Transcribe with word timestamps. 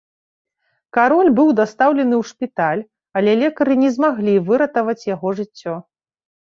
Кароль 0.97 1.29
быў 1.39 1.51
дастаўлены 1.59 2.15
ў 2.21 2.23
шпіталь, 2.31 2.81
але 3.21 3.31
лекары 3.43 3.73
не 3.83 3.89
змаглі 4.01 4.33
выратаваць 4.51 5.01
яго 5.15 5.27
жыццё. 5.45 5.73